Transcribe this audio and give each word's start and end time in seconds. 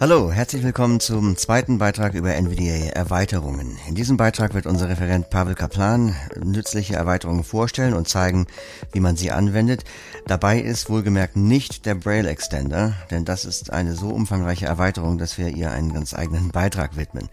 Hallo, 0.00 0.32
herzlich 0.32 0.62
willkommen 0.62 0.98
zum 0.98 1.36
zweiten 1.36 1.76
Beitrag 1.76 2.14
über 2.14 2.34
NVDA 2.34 2.88
Erweiterungen. 2.94 3.76
In 3.86 3.94
diesem 3.94 4.16
Beitrag 4.16 4.54
wird 4.54 4.64
unser 4.64 4.88
Referent 4.88 5.28
Pavel 5.28 5.54
Kaplan 5.54 6.16
nützliche 6.42 6.94
Erweiterungen 6.94 7.44
vorstellen 7.44 7.92
und 7.92 8.08
zeigen, 8.08 8.46
wie 8.92 9.00
man 9.00 9.16
sie 9.16 9.30
anwendet. 9.30 9.84
Dabei 10.26 10.58
ist 10.58 10.88
wohlgemerkt 10.88 11.36
nicht 11.36 11.84
der 11.84 11.96
Braille 11.96 12.30
Extender, 12.30 12.94
denn 13.10 13.26
das 13.26 13.44
ist 13.44 13.74
eine 13.74 13.94
so 13.94 14.08
umfangreiche 14.08 14.64
Erweiterung, 14.64 15.18
dass 15.18 15.36
wir 15.36 15.48
ihr 15.48 15.70
einen 15.70 15.92
ganz 15.92 16.14
eigenen 16.14 16.48
Beitrag 16.48 16.96
widmen. 16.96 17.28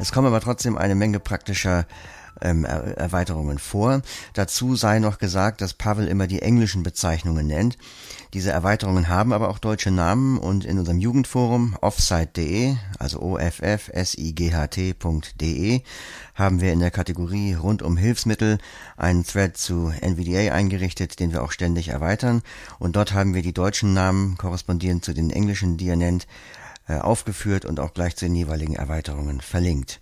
Es 0.00 0.10
kommen 0.10 0.26
aber 0.26 0.40
trotzdem 0.40 0.76
eine 0.76 0.96
Menge 0.96 1.20
praktischer 1.20 1.86
ähm, 2.42 2.64
Erweiterungen 2.64 3.58
vor. 3.58 4.02
Dazu 4.34 4.76
sei 4.76 4.98
noch 4.98 5.18
gesagt, 5.18 5.60
dass 5.60 5.74
Pavel 5.74 6.08
immer 6.08 6.26
die 6.26 6.42
englischen 6.42 6.82
Bezeichnungen 6.82 7.46
nennt. 7.46 7.78
Diese 8.34 8.50
Erweiterungen 8.50 9.08
haben 9.08 9.32
aber 9.32 9.48
auch 9.48 9.58
deutsche 9.58 9.90
Namen 9.90 10.38
und 10.38 10.64
in 10.66 10.78
unserem 10.78 10.98
Jugendforum 10.98 11.76
offsite.de, 11.80 12.76
also 12.98 13.20
offsight.de, 13.22 13.80
haben 16.34 16.60
wir 16.60 16.72
in 16.72 16.80
der 16.80 16.90
Kategorie 16.90 17.54
rund 17.54 17.82
um 17.82 17.96
Hilfsmittel 17.96 18.58
einen 18.96 19.24
Thread 19.24 19.56
zu 19.56 19.92
NVDA 20.00 20.52
eingerichtet, 20.52 21.20
den 21.20 21.32
wir 21.32 21.42
auch 21.42 21.52
ständig 21.52 21.88
erweitern. 21.88 22.42
Und 22.78 22.96
dort 22.96 23.14
haben 23.14 23.34
wir 23.34 23.42
die 23.42 23.54
deutschen 23.54 23.94
Namen 23.94 24.36
korrespondierend 24.36 25.04
zu 25.04 25.14
den 25.14 25.30
englischen, 25.30 25.78
die 25.78 25.88
er 25.88 25.96
nennt, 25.96 26.26
äh, 26.86 26.98
aufgeführt 26.98 27.64
und 27.64 27.80
auch 27.80 27.94
gleich 27.94 28.16
zu 28.16 28.26
den 28.26 28.34
jeweiligen 28.34 28.74
Erweiterungen 28.74 29.40
verlinkt. 29.40 30.00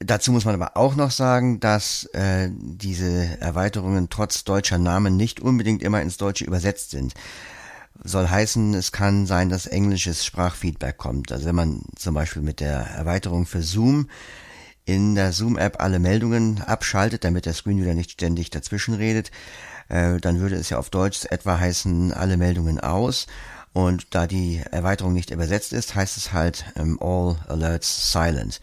Dazu 0.00 0.30
muss 0.30 0.44
man 0.44 0.54
aber 0.54 0.76
auch 0.76 0.94
noch 0.94 1.10
sagen, 1.10 1.58
dass 1.58 2.04
äh, 2.12 2.50
diese 2.52 3.40
Erweiterungen 3.40 4.08
trotz 4.08 4.44
deutscher 4.44 4.78
Namen 4.78 5.16
nicht 5.16 5.40
unbedingt 5.40 5.82
immer 5.82 6.00
ins 6.02 6.18
Deutsche 6.18 6.44
übersetzt 6.44 6.90
sind. 6.90 7.14
Soll 8.04 8.28
heißen, 8.28 8.74
es 8.74 8.92
kann 8.92 9.26
sein, 9.26 9.48
dass 9.48 9.66
englisches 9.66 10.24
Sprachfeedback 10.24 10.98
kommt. 10.98 11.32
Also 11.32 11.46
wenn 11.46 11.56
man 11.56 11.82
zum 11.96 12.14
Beispiel 12.14 12.42
mit 12.42 12.60
der 12.60 12.78
Erweiterung 12.78 13.44
für 13.44 13.60
Zoom 13.60 14.08
in 14.84 15.16
der 15.16 15.32
Zoom-App 15.32 15.80
alle 15.80 15.98
Meldungen 15.98 16.62
abschaltet, 16.62 17.24
damit 17.24 17.44
der 17.44 17.54
Screen 17.54 17.80
wieder 17.80 17.94
nicht 17.94 18.12
ständig 18.12 18.50
dazwischen 18.50 18.94
redet, 18.94 19.32
äh, 19.88 20.18
dann 20.18 20.38
würde 20.38 20.54
es 20.54 20.70
ja 20.70 20.78
auf 20.78 20.90
Deutsch 20.90 21.24
etwa 21.28 21.58
heißen, 21.58 22.12
alle 22.12 22.36
Meldungen 22.36 22.78
aus. 22.78 23.26
Und 23.72 24.14
da 24.14 24.28
die 24.28 24.62
Erweiterung 24.70 25.12
nicht 25.12 25.30
übersetzt 25.32 25.72
ist, 25.72 25.96
heißt 25.96 26.16
es 26.16 26.32
halt 26.32 26.66
ähm, 26.76 26.98
All 27.02 27.36
Alerts 27.48 28.12
Silent 28.12 28.60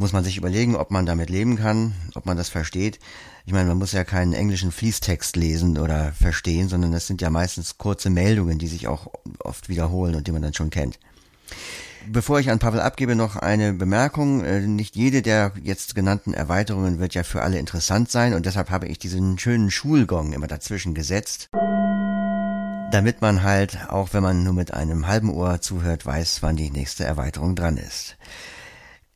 muss 0.00 0.14
man 0.14 0.24
sich 0.24 0.38
überlegen, 0.38 0.76
ob 0.76 0.90
man 0.90 1.04
damit 1.04 1.28
leben 1.28 1.56
kann, 1.56 1.92
ob 2.14 2.24
man 2.24 2.38
das 2.38 2.48
versteht. 2.48 2.98
Ich 3.44 3.52
meine, 3.52 3.68
man 3.68 3.76
muss 3.76 3.92
ja 3.92 4.02
keinen 4.02 4.32
englischen 4.32 4.72
Fließtext 4.72 5.36
lesen 5.36 5.76
oder 5.76 6.12
verstehen, 6.12 6.70
sondern 6.70 6.90
das 6.90 7.06
sind 7.06 7.20
ja 7.20 7.28
meistens 7.28 7.76
kurze 7.76 8.08
Meldungen, 8.08 8.58
die 8.58 8.66
sich 8.66 8.88
auch 8.88 9.08
oft 9.40 9.68
wiederholen 9.68 10.14
und 10.14 10.26
die 10.26 10.32
man 10.32 10.40
dann 10.40 10.54
schon 10.54 10.70
kennt. 10.70 10.98
Bevor 12.08 12.40
ich 12.40 12.50
an 12.50 12.58
Pavel 12.58 12.80
abgebe, 12.80 13.14
noch 13.14 13.36
eine 13.36 13.74
Bemerkung. 13.74 14.42
Äh, 14.42 14.60
nicht 14.60 14.96
jede 14.96 15.20
der 15.20 15.52
jetzt 15.62 15.94
genannten 15.94 16.32
Erweiterungen 16.32 16.98
wird 16.98 17.12
ja 17.12 17.22
für 17.22 17.42
alle 17.42 17.58
interessant 17.58 18.10
sein 18.10 18.32
und 18.32 18.46
deshalb 18.46 18.70
habe 18.70 18.88
ich 18.88 18.98
diesen 18.98 19.38
schönen 19.38 19.70
Schulgong 19.70 20.32
immer 20.32 20.46
dazwischen 20.46 20.94
gesetzt, 20.94 21.50
damit 22.90 23.20
man 23.20 23.42
halt, 23.42 23.90
auch 23.90 24.14
wenn 24.14 24.22
man 24.22 24.44
nur 24.44 24.54
mit 24.54 24.72
einem 24.72 25.06
halben 25.06 25.28
Ohr 25.28 25.60
zuhört, 25.60 26.06
weiß, 26.06 26.38
wann 26.40 26.56
die 26.56 26.70
nächste 26.70 27.04
Erweiterung 27.04 27.54
dran 27.54 27.76
ist. 27.76 28.16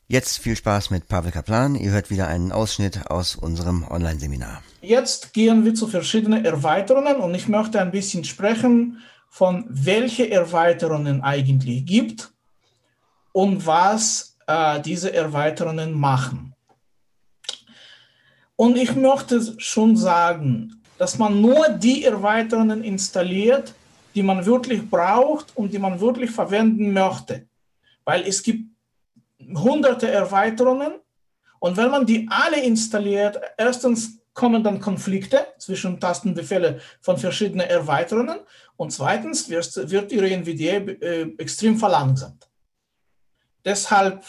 Jetzt 0.06 0.38
viel 0.38 0.54
Spaß 0.54 0.90
mit 0.90 1.08
Pavel 1.08 1.32
Kaplan. 1.32 1.76
Ihr 1.76 1.90
hört 1.90 2.10
wieder 2.10 2.28
einen 2.28 2.52
Ausschnitt 2.52 3.10
aus 3.10 3.36
unserem 3.36 3.84
Online-Seminar. 3.88 4.62
Jetzt 4.82 5.32
gehen 5.32 5.64
wir 5.64 5.74
zu 5.74 5.88
verschiedenen 5.88 6.44
Erweiterungen 6.44 7.16
und 7.16 7.34
ich 7.34 7.48
möchte 7.48 7.80
ein 7.80 7.90
bisschen 7.90 8.22
sprechen 8.22 8.98
von 9.30 9.64
welche 9.70 10.30
Erweiterungen 10.30 11.22
eigentlich 11.22 11.86
gibt 11.86 12.30
und 13.32 13.64
was 13.64 14.36
äh, 14.46 14.78
diese 14.82 15.10
Erweiterungen 15.10 15.98
machen. 15.98 16.54
Und 18.56 18.76
ich 18.76 18.94
möchte 18.94 19.58
schon 19.58 19.96
sagen, 19.96 20.82
dass 20.98 21.18
man 21.18 21.40
nur 21.40 21.70
die 21.70 22.04
Erweiterungen 22.04 22.84
installiert, 22.84 23.74
die 24.14 24.22
man 24.22 24.44
wirklich 24.44 24.88
braucht 24.88 25.56
und 25.56 25.72
die 25.72 25.78
man 25.78 25.98
wirklich 25.98 26.30
verwenden 26.30 26.92
möchte. 26.92 27.46
Weil 28.04 28.28
es 28.28 28.42
gibt 28.42 28.73
hunderte 29.40 30.10
Erweiterungen. 30.10 30.94
Und 31.58 31.76
wenn 31.76 31.90
man 31.90 32.06
die 32.06 32.28
alle 32.30 32.62
installiert, 32.62 33.40
erstens 33.56 34.20
kommen 34.34 34.62
dann 34.62 34.80
Konflikte 34.80 35.46
zwischen 35.58 36.00
Tastenbefehle 36.00 36.80
von 37.00 37.16
verschiedenen 37.16 37.68
Erweiterungen 37.68 38.40
und 38.76 38.92
zweitens 38.92 39.48
wird, 39.48 39.90
wird 39.90 40.12
ihre 40.12 40.28
NVDA 40.28 40.92
äh, 40.92 41.22
extrem 41.38 41.78
verlangsamt. 41.78 42.48
Deshalb 43.64 44.24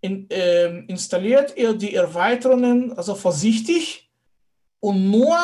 in, 0.00 0.30
äh, 0.30 0.78
installiert 0.86 1.56
ihr 1.56 1.74
die 1.74 1.94
Erweiterungen 1.94 2.96
also 2.96 3.14
vorsichtig 3.14 4.10
und 4.78 5.10
nur 5.10 5.36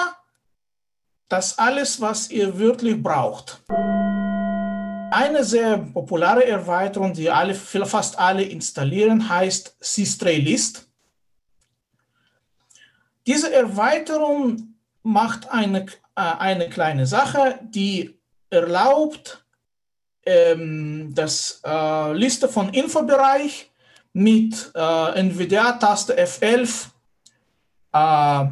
das 1.28 1.58
alles, 1.58 2.00
was 2.00 2.30
ihr 2.30 2.58
wirklich 2.58 3.02
braucht. 3.02 3.62
Eine 5.10 5.44
sehr 5.44 5.78
populäre 5.78 6.46
Erweiterung, 6.46 7.12
die 7.12 7.30
alle, 7.30 7.54
fast 7.54 8.18
alle 8.18 8.42
installieren, 8.42 9.28
heißt 9.28 9.76
Sistray 9.80 10.38
List. 10.38 10.88
Diese 13.26 13.52
Erweiterung 13.52 14.74
macht 15.02 15.50
eine, 15.50 15.86
äh, 16.14 16.20
eine 16.20 16.68
kleine 16.68 17.06
Sache, 17.06 17.58
die 17.62 18.18
erlaubt, 18.50 19.44
ähm, 20.24 21.14
das 21.14 21.60
äh, 21.64 22.12
Liste 22.12 22.48
von 22.48 22.70
Infobereich 22.70 23.70
mit 24.12 24.72
äh, 24.74 25.20
NVIDIA-Taste 25.22 26.16
F11 26.18 26.88
äh, 27.92 28.46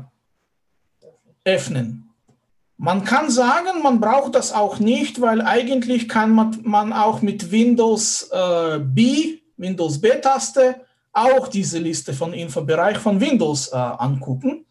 öffnen. 1.44 2.03
Man 2.76 3.04
kann 3.04 3.30
sagen, 3.30 3.82
man 3.82 4.00
braucht 4.00 4.34
das 4.34 4.52
auch 4.52 4.78
nicht, 4.78 5.20
weil 5.20 5.40
eigentlich 5.42 6.08
kann 6.08 6.32
man, 6.32 6.58
man 6.64 6.92
auch 6.92 7.22
mit 7.22 7.52
Windows 7.52 8.28
äh, 8.32 8.80
B, 8.80 9.38
Windows 9.56 10.00
B-Taste, 10.00 10.80
auch 11.12 11.46
diese 11.46 11.78
Liste 11.78 12.12
von 12.12 12.32
Infobereich 12.34 12.98
von 12.98 13.20
Windows 13.20 13.68
äh, 13.68 13.76
angucken. 13.76 14.66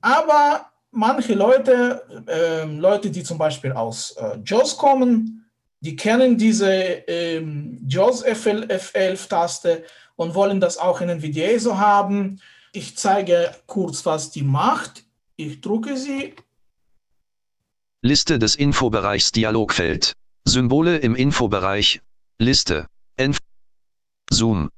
Aber 0.00 0.66
manche 0.90 1.34
Leute, 1.34 2.02
äh, 2.26 2.64
Leute, 2.64 3.10
die 3.10 3.22
zum 3.22 3.38
Beispiel 3.38 3.72
aus 3.72 4.12
äh, 4.12 4.38
JAWS 4.44 4.76
kommen, 4.76 5.48
die 5.80 5.94
kennen 5.94 6.36
diese 6.36 6.72
ähm, 6.72 7.80
JAWS 7.86 8.26
F11-Taste 8.26 9.84
und 10.16 10.34
wollen 10.34 10.60
das 10.60 10.76
auch 10.78 11.00
in 11.00 11.08
NVDA 11.08 11.60
so 11.60 11.78
haben. 11.78 12.40
Ich 12.72 12.96
zeige 12.96 13.54
kurz, 13.66 14.04
was 14.04 14.32
die 14.32 14.42
macht. 14.42 15.04
Ich 15.36 15.60
drucke 15.60 15.96
sie 15.96 16.34
Liste 18.02 18.38
des 18.38 18.54
Infobereichs 18.54 19.32
Dialogfeld. 19.32 20.12
Symbole 20.44 20.98
im 20.98 21.16
Infobereich. 21.16 22.00
Liste. 22.38 22.86
Enf 23.16 23.38
Zoom. 24.30 24.70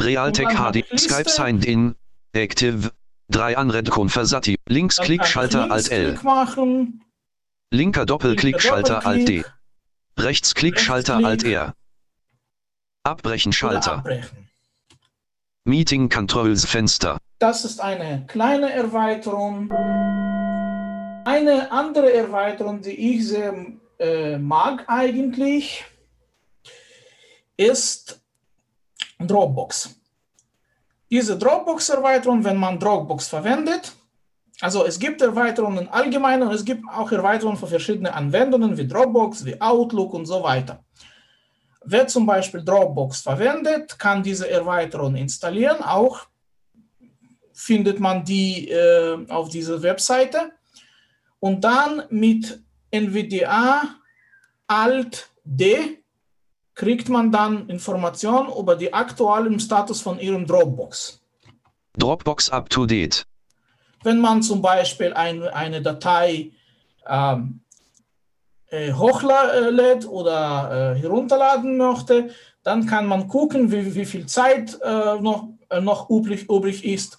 Realtek 0.00 0.50
HD. 0.50 0.84
Skype 0.96 1.28
Signed 1.28 1.64
In. 1.64 1.96
Active. 2.34 2.92
3 3.30 3.56
Anred 3.56 3.90
Conversati. 3.90 4.58
Linksklickschalter 4.68 5.72
Alt 5.72 5.90
L. 5.90 6.20
Linker 7.72 8.06
Doppelklickschalter 8.06 9.04
Alt 9.04 9.28
D. 9.28 9.44
Rechtsklickschalter 10.16 11.16
Alt 11.16 11.42
R. 11.42 11.74
Abbrechen 13.02 13.52
Schalter. 13.52 14.04
Meeting 15.64 16.08
Controls 16.08 16.64
Fenster. 16.64 17.18
Das 17.40 17.64
ist 17.64 17.80
eine 17.80 18.24
kleine 18.28 18.70
Erweiterung. 18.70 19.68
Eine 21.28 21.70
andere 21.70 22.10
Erweiterung, 22.10 22.80
die 22.80 23.16
ich 23.16 23.28
sehr 23.28 23.54
äh, 23.98 24.38
mag 24.38 24.86
eigentlich, 24.88 25.84
ist 27.54 28.18
Dropbox. 29.18 29.94
Diese 31.10 31.36
Dropbox-Erweiterung, 31.36 32.42
wenn 32.44 32.56
man 32.56 32.78
Dropbox 32.78 33.28
verwendet, 33.28 33.92
also 34.62 34.86
es 34.86 34.98
gibt 34.98 35.20
Erweiterungen 35.20 35.90
allgemein 35.90 36.42
und 36.42 36.50
es 36.50 36.64
gibt 36.64 36.84
auch 36.90 37.12
Erweiterungen 37.12 37.58
für 37.58 37.66
verschiedene 37.66 38.14
Anwendungen 38.14 38.78
wie 38.78 38.88
Dropbox, 38.88 39.44
wie 39.44 39.60
Outlook 39.60 40.14
und 40.14 40.24
so 40.24 40.42
weiter. 40.42 40.82
Wer 41.84 42.06
zum 42.06 42.24
Beispiel 42.24 42.64
Dropbox 42.64 43.20
verwendet, 43.20 43.98
kann 43.98 44.22
diese 44.22 44.48
Erweiterung 44.48 45.14
installieren. 45.14 45.82
Auch 45.82 46.20
findet 47.52 48.00
man 48.00 48.24
die 48.24 48.70
äh, 48.70 49.26
auf 49.28 49.50
dieser 49.50 49.82
Webseite 49.82 50.52
und 51.40 51.62
dann 51.62 52.02
mit 52.10 52.62
NVDA 52.90 53.82
Alt 54.66 55.30
D 55.44 55.98
kriegt 56.74 57.08
man 57.08 57.32
dann 57.32 57.68
Informationen 57.68 58.50
über 58.56 58.76
den 58.76 58.92
aktuellen 58.92 59.58
Status 59.58 60.00
von 60.00 60.18
Ihrem 60.20 60.46
Dropbox. 60.46 61.20
Dropbox 61.96 62.50
up 62.50 62.70
to 62.70 62.86
date. 62.86 63.24
Wenn 64.04 64.20
man 64.20 64.42
zum 64.42 64.62
Beispiel 64.62 65.12
ein, 65.12 65.42
eine 65.42 65.82
Datei 65.82 66.52
ähm, 67.06 67.60
äh, 68.68 68.92
hochlädt 68.92 70.06
oder 70.06 70.94
äh, 70.94 71.00
herunterladen 71.00 71.76
möchte, 71.76 72.30
Dann 72.68 72.84
kann 72.84 73.06
man 73.06 73.28
gucken, 73.28 73.72
wie, 73.72 73.94
wie 73.94 74.04
viel 74.04 74.26
Zeit 74.26 74.78
äh, 74.82 75.20
noch, 75.20 75.48
äh, 75.70 75.80
noch 75.80 76.10
übrig, 76.10 76.50
übrig 76.50 76.84
ist, 76.84 77.16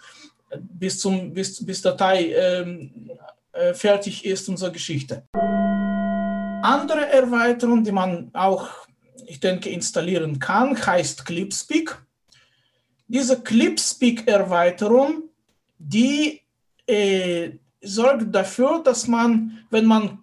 bis, 0.60 1.00
zum, 1.00 1.34
bis, 1.34 1.66
bis 1.66 1.82
Datei 1.82 2.34
ähm, 2.34 3.10
äh, 3.54 3.74
fertig 3.74 4.26
ist 4.26 4.46
so 4.46 4.72
Geschichte. 4.72 5.24
Andere 6.62 7.08
Erweiterung, 7.10 7.84
die 7.84 7.92
man 7.92 8.30
auch, 8.34 8.70
ich 9.26 9.40
denke, 9.40 9.70
installieren 9.70 10.40
kann, 10.40 10.76
heißt 10.86 11.26
Clipspeak. 11.26 11.98
Diese 13.08 13.42
Clipspeak-Erweiterung, 13.42 15.24
die 15.78 16.42
äh, 16.86 17.52
sorgt 17.82 18.34
dafür, 18.36 18.84
dass 18.84 19.08
man, 19.08 19.66
wenn 19.70 19.86
man 19.86 20.20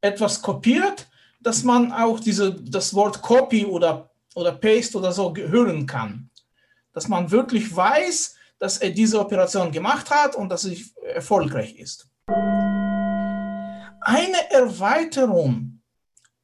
etwas 0.00 0.42
kopiert, 0.42 1.08
dass 1.40 1.62
man 1.62 1.92
auch 1.92 2.18
diese, 2.20 2.52
das 2.52 2.92
Wort 2.92 3.22
Copy 3.22 3.64
oder, 3.64 4.10
oder 4.34 4.52
Paste 4.52 4.98
oder 4.98 5.12
so 5.12 5.34
hören 5.34 5.86
kann. 5.86 6.28
Dass 6.92 7.08
man 7.08 7.30
wirklich 7.30 7.74
weiß, 7.74 8.34
dass 8.58 8.78
er 8.78 8.90
diese 8.90 9.20
Operation 9.20 9.70
gemacht 9.70 10.10
hat 10.10 10.34
und 10.34 10.48
dass 10.48 10.62
sie 10.62 10.84
erfolgreich 11.02 11.76
ist. 11.76 12.08
Eine 14.00 14.50
Erweiterung, 14.50 15.80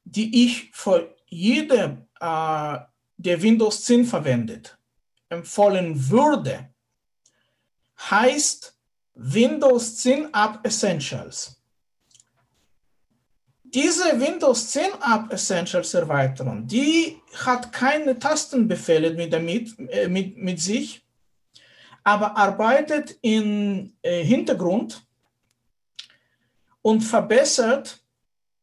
die 0.05 0.45
ich 0.45 0.71
für 0.73 1.15
jede, 1.27 2.07
äh, 2.21 2.79
der 3.17 3.43
Windows 3.43 3.85
10 3.85 4.05
verwendet, 4.05 4.79
empfohlen 5.29 6.09
würde, 6.09 6.69
heißt 7.99 8.79
Windows 9.15 9.97
10 9.97 10.33
App 10.33 10.61
Essentials. 10.63 11.61
Diese 13.65 14.21
Windows 14.21 14.71
10 14.71 14.93
App 15.03 15.33
Essentials 15.33 15.95
Erweiterung, 15.95 16.67
die 16.67 17.21
hat 17.45 17.73
keine 17.73 18.19
Tastenbefehle 18.19 19.15
mit, 19.15 19.33
äh, 19.91 20.09
mit, 20.09 20.37
mit 20.37 20.61
sich, 20.61 21.05
aber 22.05 22.37
arbeitet 22.37 23.19
im 23.23 23.97
äh, 24.03 24.23
Hintergrund 24.23 25.07
und 26.83 27.01
verbessert 27.01 28.01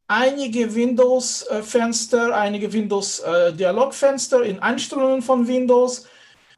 einige 0.07 0.73
Windows-Fenster, 0.73 2.35
einige 2.35 2.71
Windows-Dialogfenster 2.71 4.43
in 4.43 4.59
Einstellungen 4.59 5.21
von 5.21 5.47
Windows, 5.47 6.07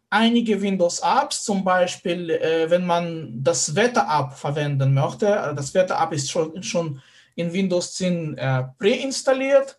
einige 0.09 0.61
Windows-Apps, 0.61 1.43
zum 1.43 1.63
Beispiel, 1.63 2.29
äh, 2.29 2.69
wenn 2.69 2.85
man 2.85 3.43
das 3.43 3.75
Wetter-App 3.75 4.33
verwenden 4.33 4.93
möchte. 4.93 5.53
Das 5.55 5.73
Wetter-App 5.73 6.13
ist 6.13 6.31
schon, 6.31 7.01
in 7.35 7.53
Windows 7.53 7.93
10 7.95 8.37
äh, 8.37 8.63
präinstalliert. 8.77 9.77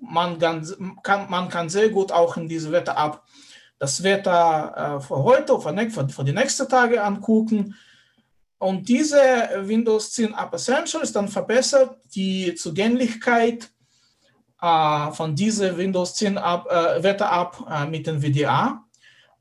Man 0.00 0.38
kann, 0.38 0.96
kann, 1.02 1.30
man 1.30 1.48
kann 1.48 1.68
sehr 1.68 1.88
gut 1.90 2.10
auch 2.10 2.36
in 2.36 2.48
diese 2.48 2.72
Wetter-App 2.72 3.22
das 3.78 4.02
Wetter 4.04 4.98
äh, 4.98 5.00
für 5.00 5.24
heute, 5.24 5.58
für, 5.60 6.08
für 6.08 6.24
die 6.24 6.32
nächsten 6.32 6.68
Tage 6.68 7.02
angucken. 7.02 7.74
Und 8.62 8.88
diese 8.88 9.18
Windows 9.62 10.12
10 10.12 10.34
App 10.34 10.54
Essential 10.54 11.02
ist 11.02 11.16
dann 11.16 11.26
verbessert 11.26 11.96
die 12.14 12.54
Zugänglichkeit 12.54 13.68
äh, 14.60 15.10
von 15.10 15.34
dieser 15.34 15.76
Windows 15.76 16.14
10 16.14 16.36
App, 16.36 16.66
äh, 16.70 17.02
Wetter-App 17.02 17.56
äh, 17.68 17.86
mit 17.86 18.06
NVDA. 18.06 18.84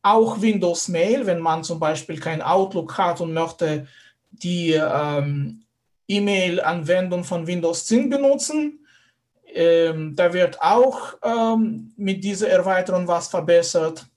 Auch 0.02 0.42
Windows 0.42 0.88
Mail, 0.88 1.28
wenn 1.28 1.40
man 1.40 1.64
zum 1.64 1.80
Beispiel 1.80 2.20
kein 2.20 2.42
Outlook 2.42 2.98
hat 2.98 3.22
und 3.22 3.32
möchte 3.32 3.86
die 4.32 4.72
ähm, 4.72 5.66
E-Mail-Anwendung 6.08 7.24
von 7.24 7.46
Windows 7.46 7.86
10 7.86 8.10
benutzen. 8.10 8.88
Ähm, 9.54 10.16
da 10.16 10.34
wird 10.34 10.60
auch 10.64 11.14
ähm, 11.22 11.94
mit 11.96 12.24
dieser 12.24 12.50
Erweiterung 12.50 13.08
was 13.08 13.28
verbessert 13.28 14.08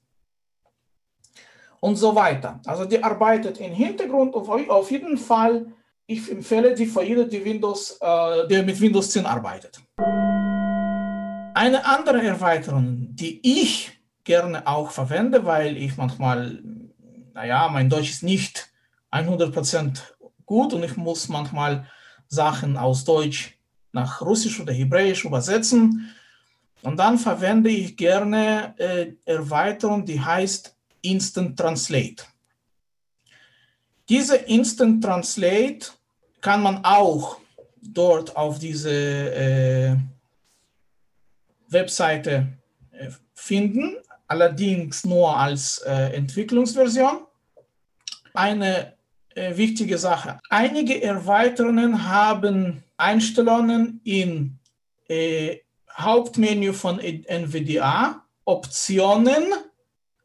und 1.85 1.97
so 1.97 2.15
weiter. 2.15 2.61
Also 2.65 2.87
die 2.87 3.05
arbeitet 3.05 3.61
im 3.61 3.75
Hintergrund 3.75 4.35
auf, 4.35 4.49
auf 4.49 4.91
jeden 4.91 5.19
Fall. 5.19 5.67
Ich 6.07 6.31
empfehle 6.31 6.75
die 6.75 6.87
für 6.87 7.03
jede, 7.05 7.27
die, 7.29 7.45
Windows, 7.45 7.99
äh, 8.01 8.49
der 8.49 8.63
mit 8.63 8.81
Windows 8.81 9.11
10 9.11 9.27
arbeitet. 9.27 9.83
Eine 11.55 11.85
andere 11.85 12.23
Erweiterung, 12.23 13.09
die 13.11 13.39
ich 13.43 13.93
gerne 14.25 14.67
auch 14.67 14.93
verwende, 14.93 15.45
weil 15.45 15.77
ich 15.77 15.99
manchmal, 15.99 16.63
naja, 17.35 17.69
mein 17.71 17.91
Deutsch 17.91 18.13
ist 18.13 18.23
nicht 18.23 18.71
100% 19.13 20.01
gut 20.47 20.73
und 20.73 20.85
ich 20.85 20.97
muss 20.97 21.29
manchmal 21.29 21.87
Sachen 22.29 22.79
aus 22.79 23.05
Deutsch 23.05 23.59
nach 23.93 24.23
Russisch 24.23 24.59
oder 24.59 24.73
Hebräisch 24.73 25.27
übersetzen. 25.27 26.15
Und 26.81 26.99
dann 26.99 27.19
verwende 27.19 27.69
ich 27.69 27.95
gerne 27.99 28.75
äh, 28.79 29.13
Erweiterung, 29.27 30.07
die 30.07 30.23
heißt 30.23 30.74
Instant 31.05 31.59
Translate. 31.59 32.25
Diese 34.09 34.37
Instant 34.37 35.03
Translate 35.03 35.87
kann 36.41 36.63
man 36.63 36.85
auch 36.85 37.39
dort 37.81 38.37
auf 38.37 38.59
diese 38.59 38.91
äh, 38.91 39.97
Webseite 41.69 42.49
äh, 42.91 43.09
finden, 43.35 43.97
allerdings 44.27 45.05
nur 45.05 45.37
als 45.37 45.79
äh, 45.79 46.15
Entwicklungsversion. 46.15 47.27
Eine 48.35 48.95
äh, 49.35 49.57
wichtige 49.57 49.99
Sache. 49.99 50.39
Einige 50.51 51.03
Erweiterungen 51.03 52.09
haben 52.09 52.83
Einstellungen 52.97 54.01
im 54.05 54.59
äh, 55.09 55.59
Hauptmenü 55.97 56.73
von 56.73 56.99
NVDA, 56.99 58.23
Optionen 58.45 59.45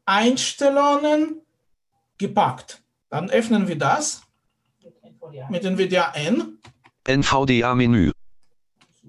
Einstellungen 0.06 1.42
gepackt. 2.18 2.82
Dann 3.08 3.30
öffnen 3.30 3.68
wir 3.68 3.76
das 3.76 4.22
mit 5.48 5.64
NVDA 5.64 6.12
N. 6.14 6.58
NVDA-Menü. 7.06 8.12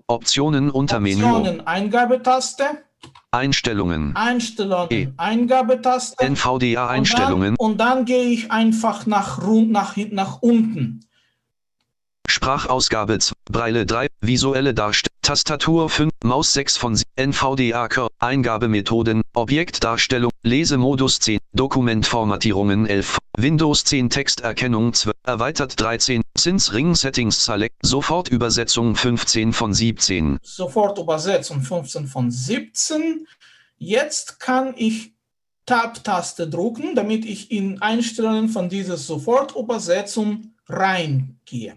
Optionen 0.07 0.69
unter 0.69 0.99
Menü. 0.99 1.23
Optionen, 1.23 1.67
Eingabetaste. 1.67 2.83
Einstellungen. 3.31 4.15
Einstellungen, 4.15 4.91
E. 4.91 5.07
Eingabetaste. 5.17 6.23
NVDA-Einstellungen. 6.23 7.55
Und, 7.57 7.79
dann, 7.79 7.93
und 7.93 7.97
dann 7.99 8.05
gehe 8.05 8.25
ich 8.25 8.51
einfach 8.51 9.05
nach, 9.05 9.41
nach, 9.41 9.95
nach 9.97 10.41
unten. 10.41 11.05
Sprachausgabe 12.31 13.19
2, 13.19 13.33
Breile 13.51 13.85
3, 13.85 14.07
visuelle 14.21 14.73
Darstellung, 14.73 15.17
Tastatur 15.21 15.89
5, 15.89 16.11
Maus 16.23 16.53
6 16.53 16.77
von 16.77 16.95
7, 16.95 17.05
NVDA 17.17 17.89
Kör, 17.89 18.07
Eingabemethoden, 18.19 19.21
Objektdarstellung, 19.33 20.31
Lesemodus 20.41 21.19
10, 21.19 21.39
Dokumentformatierungen 21.51 22.87
11, 22.87 23.17
Windows 23.37 23.83
10 23.83 24.09
Texterkennung 24.09 24.93
12, 24.93 25.13
erweitert 25.25 25.77
13, 25.77 26.21
Zins 26.37 26.71
Ring 26.71 26.95
Settings 26.95 27.43
Select, 27.43 27.75
Sofortübersetzung 27.81 28.95
15 28.95 29.51
von 29.51 29.73
17. 29.73 30.39
Sofortübersetzung 30.41 31.59
15 31.59 32.07
von 32.07 32.31
17. 32.31 33.27
Jetzt 33.77 34.39
kann 34.39 34.73
ich 34.77 35.11
Tab-Taste 35.65 36.47
drücken, 36.47 36.95
damit 36.95 37.25
ich 37.25 37.51
in 37.51 37.81
Einstellungen 37.81 38.47
von 38.47 38.69
dieser 38.69 38.95
Sofortübersetzung 38.95 40.53
reingehe. 40.69 41.75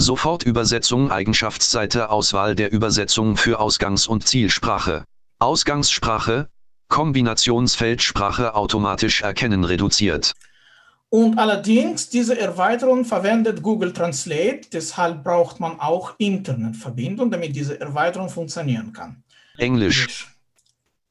Sofortübersetzung 0.00 1.10
Eigenschaftsseite 1.10 2.08
Auswahl 2.08 2.54
der 2.54 2.72
Übersetzung 2.72 3.36
für 3.36 3.60
Ausgangs- 3.60 4.06
und 4.06 4.26
Zielsprache. 4.26 5.04
Ausgangssprache, 5.38 6.48
Kombinationsfeldsprache 6.88 8.54
automatisch 8.54 9.20
erkennen 9.20 9.62
reduziert. 9.62 10.32
Und 11.10 11.38
allerdings, 11.38 12.08
diese 12.08 12.38
Erweiterung 12.38 13.04
verwendet 13.04 13.62
Google 13.62 13.92
Translate, 13.92 14.62
deshalb 14.72 15.22
braucht 15.22 15.60
man 15.60 15.78
auch 15.78 16.14
Internetverbindung, 16.16 17.30
damit 17.30 17.54
diese 17.54 17.78
Erweiterung 17.78 18.30
funktionieren 18.30 18.94
kann. 18.94 19.22
Englisch. 19.58 20.28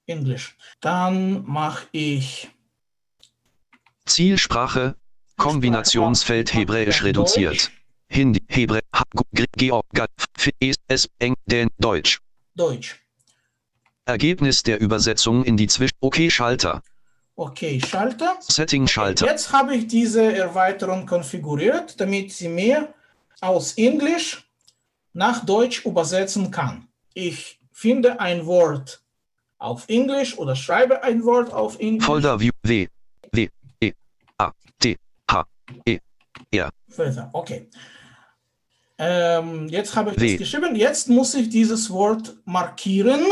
Englisch. 0.08 0.58
Dann 0.81 1.46
mache 1.46 1.86
ich 1.91 2.50
Zielsprache, 4.08 4.96
Kombinationsfeld 5.38 6.55
Hebräisch 6.55 7.03
reduziert. 7.03 7.69
Hindi, 8.12 8.44
Hebräisch, 8.48 8.82
Georg, 9.56 9.86
es, 10.88 11.10
Eng, 11.20 11.36
Den, 11.46 11.70
Deutsch. 11.78 12.20
Deutsch. 12.56 13.00
Ergebnis 14.06 14.63
der 14.63 14.82
Übersetzung 14.82 15.46
in 15.46 15.56
die 15.56 15.68
Zwisch... 15.68 15.92
Okay, 16.01 16.30
Schalter. 16.30 16.82
Okay, 17.36 17.80
Schalter. 17.80 18.38
Setting 18.42 18.88
Schalter. 18.88 19.28
Jetzt 19.28 19.54
habe 19.54 19.75
ich 19.75 19.88
diese 19.88 20.34
Erweiterung 20.34 21.06
konfiguriert, 21.06 22.00
damit 22.01 22.34
sie 22.34 22.50
mir 22.50 22.94
aus 23.39 23.74
Englisch 23.74 24.50
nach 25.13 25.46
Deutsch 25.46 25.86
übersetzen 25.86 26.51
kann. 26.51 26.88
Ich 27.13 27.60
finde 27.72 28.20
ein 28.20 28.46
Wort 28.46 29.01
auf 29.58 29.88
Englisch 29.88 30.38
oder 30.38 30.56
schreibe 30.56 31.04
ein 31.04 31.24
Wort 31.24 31.54
auf 31.54 31.80
Englisch. 31.80 32.06
Folder 32.06 32.39
View 32.39 32.51
W 32.63 32.88
W 33.32 33.48
E 33.80 33.94
A 34.38 34.51
T 34.80 34.98
H 35.30 35.46
E 35.86 36.00
R. 36.51 36.72
Okay. 37.34 37.70
Ähm, 39.01 39.70
jetzt 39.70 39.96
habe 39.96 40.12
ich 40.12 40.18
das 40.18 40.38
geschrieben. 40.39 40.75
Jetzt 40.75 41.08
muss 41.08 41.34
ich 41.34 41.50
dieses 41.50 41.89
Wort 41.89 42.36
markieren 42.44 43.24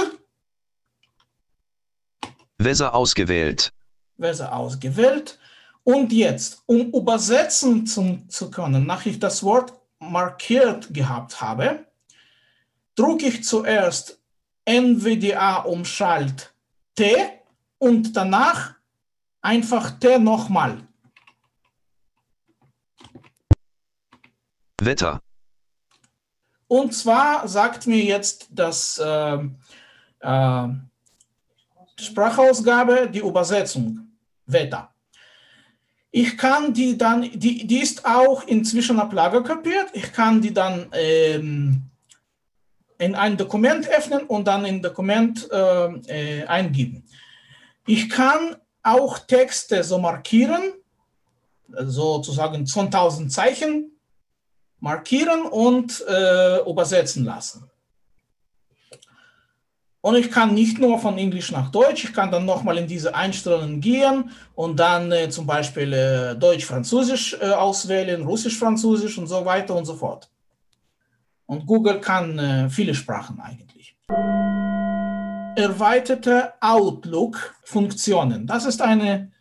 Weser 2.58 2.96
ausgewählt. 2.96 3.72
Weser 4.18 4.54
ausgewählt. 4.54 5.38
Und 5.84 6.12
jetzt, 6.12 6.64
um 6.66 6.92
übersetzen 6.92 7.86
zu, 7.86 8.20
zu 8.28 8.50
können, 8.50 8.86
nachdem 8.86 9.14
ich 9.14 9.20
das 9.20 9.44
Wort 9.44 9.74
markiert 10.00 10.94
gehabt 10.94 11.40
habe, 11.40 11.86
drücke 12.96 13.28
ich 13.28 13.44
zuerst 13.44 14.20
NVDA 14.66 15.58
umschalt 15.58 16.54
T 16.96 17.16
und 17.78 18.16
danach 18.16 18.74
einfach 19.42 19.92
T 20.00 20.18
nochmal. 20.18 20.80
Wetter. 24.82 25.22
Und 26.68 26.94
zwar 26.94 27.48
sagt 27.48 27.88
mir 27.88 28.04
jetzt 28.04 28.48
das 28.52 28.98
äh, 28.98 29.38
äh, 30.20 30.68
Sprachausgabe 32.00 33.10
die 33.10 33.20
Übersetzung 33.20 34.08
Wetter. 34.46 34.90
Ich 36.12 36.38
kann 36.38 36.74
die 36.74 36.98
dann, 36.98 37.22
die, 37.22 37.68
die 37.68 37.80
ist 37.80 38.06
auch 38.06 38.44
inzwischen 38.48 38.98
Lager 39.12 39.44
kopiert. 39.44 39.88
Ich 39.94 40.12
kann 40.14 40.42
die 40.42 40.54
dann 40.54 40.88
ähm, 40.94 41.84
in 42.98 43.16
ein 43.16 43.38
Dokument 43.38 43.88
öffnen 43.90 44.24
und 44.24 44.48
dann 44.48 44.66
in 44.66 44.82
Dokument 44.82 45.48
äh, 45.52 45.86
äh, 46.08 46.46
eingeben. 46.46 47.04
Ich 47.86 48.10
kann 48.10 48.56
auch 48.84 49.20
Texte 49.20 49.84
so 49.84 50.00
markieren, 50.00 50.74
sozusagen 51.70 52.66
2000 52.66 53.32
Zeichen 53.32 53.97
markieren 54.80 55.42
und 55.44 56.04
äh, 56.08 56.70
übersetzen 56.70 57.26
lassen. 57.26 57.70
Und 60.02 60.16
ich 60.16 60.32
kann 60.32 60.54
nicht 60.54 60.80
nur 60.80 61.00
von 61.00 61.18
Englisch 61.18 61.52
nach 61.52 61.70
Deutsch, 61.70 62.06
ich 62.06 62.14
kann 62.14 62.32
dann 62.32 62.46
nochmal 62.46 62.78
in 62.78 62.88
diese 62.88 63.14
Einstellungen 63.14 63.82
gehen 63.82 64.32
und 64.56 64.80
dann 64.80 65.12
äh, 65.12 65.30
zum 65.30 65.46
Beispiel 65.46 65.92
äh, 65.92 66.36
Deutsch-Französisch 66.36 67.36
äh, 67.42 67.50
auswählen, 67.50 68.22
Russisch-Französisch 68.24 69.18
und 69.18 69.28
so 69.28 69.44
weiter 69.44 69.76
und 69.76 69.86
so 69.86 69.96
fort. 69.96 70.30
Und 71.46 71.66
Google 71.66 72.00
kann 72.00 72.40
äh, 72.40 72.70
viele 72.70 72.94
Sprachen 72.94 73.42
eigentlich. 73.42 73.98
Erweiterte 75.58 76.54
Outlook-Funktionen. 76.62 78.46
Das 78.46 78.66
ist 78.66 78.82
eine 78.82 79.32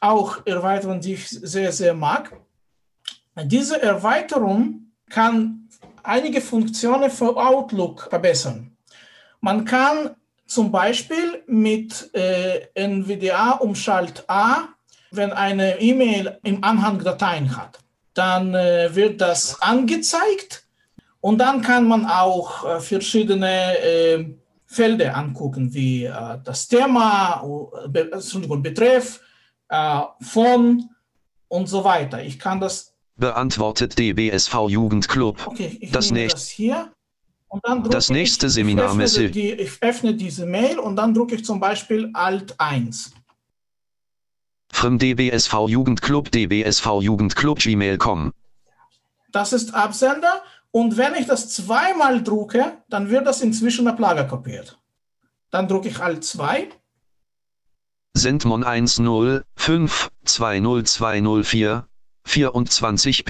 auch 0.00 0.46
Erweiterung, 0.46 1.00
die 1.00 1.14
ich 1.14 1.28
sehr, 1.28 1.70
sehr 1.72 1.94
mag. 1.94 2.32
Diese 3.44 3.80
Erweiterung 3.80 4.92
kann 5.08 5.68
einige 6.02 6.40
Funktionen 6.40 7.10
für 7.10 7.36
Outlook 7.36 8.08
verbessern. 8.10 8.76
Man 9.40 9.64
kann 9.64 10.16
zum 10.46 10.72
Beispiel 10.72 11.42
mit 11.46 12.10
äh, 12.14 12.66
NVDA 12.74 13.52
umschalt 13.52 14.24
A, 14.28 14.68
wenn 15.10 15.32
eine 15.32 15.80
E-Mail 15.80 16.38
im 16.42 16.64
Anhang 16.64 17.02
Dateien 17.02 17.56
hat, 17.56 17.78
dann 18.14 18.54
äh, 18.54 18.94
wird 18.94 19.20
das 19.20 19.60
angezeigt 19.62 20.64
und 21.20 21.38
dann 21.38 21.62
kann 21.62 21.86
man 21.86 22.06
auch 22.06 22.64
äh, 22.64 22.80
verschiedene 22.80 23.78
äh, 23.78 24.26
Felder 24.66 25.16
angucken, 25.16 25.72
wie 25.72 26.04
äh, 26.04 26.38
das 26.42 26.68
Thema, 26.68 27.42
äh, 27.84 27.88
Be 27.88 28.10
Betreff, 28.58 29.20
von 30.22 30.88
und 31.48 31.68
so 31.68 31.84
weiter. 31.84 32.22
Ich 32.22 32.38
kann 32.38 32.58
das 32.58 32.94
Beantwortet 33.18 33.98
DBSV 33.98 34.68
Jugendclub. 34.68 35.46
Okay, 35.46 35.90
das, 35.92 36.10
nächste. 36.10 36.38
das 36.38 36.48
hier. 36.48 36.92
Und 37.48 37.66
dann 37.66 37.82
das 37.82 38.10
nächste 38.10 38.46
ich, 38.46 38.52
Seminarmesse. 38.52 39.24
Ich, 39.24 39.32
die, 39.32 39.52
ich 39.52 39.82
öffne 39.82 40.14
diese 40.14 40.46
Mail 40.46 40.78
und 40.78 40.96
dann 40.96 41.14
drücke 41.14 41.34
ich 41.34 41.44
zum 41.44 41.58
Beispiel 41.60 42.10
Alt 42.14 42.54
1. 42.58 43.12
From 44.70 44.98
DBSV 44.98 45.68
Jugendclub 45.68 46.30
DBSV 46.30 47.00
Jugendclub 47.00 47.58
gmail.com. 47.58 48.32
Das 49.32 49.52
ist 49.52 49.74
Absender 49.74 50.42
und 50.70 50.96
wenn 50.96 51.14
ich 51.14 51.26
das 51.26 51.48
zweimal 51.50 52.22
drucke, 52.22 52.78
dann 52.88 53.10
wird 53.10 53.26
das 53.26 53.40
inzwischen 53.40 53.88
auf 53.88 53.98
Lager 53.98 54.24
kopiert. 54.24 54.78
Dann 55.50 55.66
drucke 55.66 55.88
ich 55.88 55.98
Alt 55.98 56.24
2. 56.24 56.68
Sendmon 58.14 58.62
105 58.62 60.10
20204 60.24 61.87
24 62.28 63.24